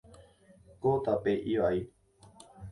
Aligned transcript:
Ko 0.81 0.89
tape 1.05 1.33
ivai. 1.53 1.79